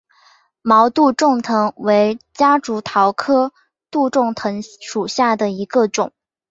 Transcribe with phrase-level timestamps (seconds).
[0.63, 3.53] 毛杜仲藤为夹竹桃科
[3.91, 6.11] 杜仲藤属下的一个种。